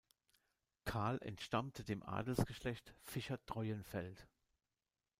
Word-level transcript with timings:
Karl 0.83 1.21
entstammte 1.21 1.83
dem 1.83 2.01
Adelsgeschlecht 2.01 2.95
Fischer-Treuenfeld. 3.03 4.27